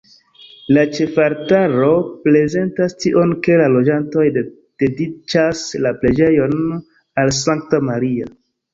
La 0.77 0.85
ĉefaltaro 0.99 1.89
prezentas 2.23 2.97
tion, 3.05 3.37
ke 3.49 3.59
la 3.63 3.69
loĝantoj 3.75 4.27
dediĉas 4.41 5.65
la 5.87 5.95
preĝejon 6.03 6.61
al 7.25 7.37
Sankta 7.47 7.87
Maria. 7.95 8.37